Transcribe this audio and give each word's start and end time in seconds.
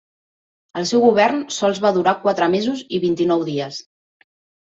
El 0.79 0.85
seu 0.91 1.01
govern 1.03 1.43
sols 1.57 1.81
va 1.83 1.91
durar 1.97 2.15
quatre 2.23 2.47
mesos 2.53 2.81
i 2.99 3.01
vint-i-nou 3.03 3.43
dies. 3.51 3.77